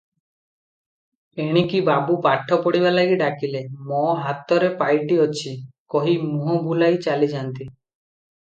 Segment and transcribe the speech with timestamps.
[1.43, 3.61] ଏଣିକି ବାବୁ ପାଠ ପଢ଼ିବାଲାଗି ଡାକିଲେ,
[3.91, 5.55] "ମୋ ହାତରେ ପାଇଟି ଅଛି"
[5.97, 7.65] କହି ମୁହଁ ବୁଲାଇ ଚାଲିଯାନ୍ତି।